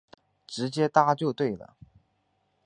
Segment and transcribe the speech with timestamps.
[0.47, 1.75] 直接搭就对了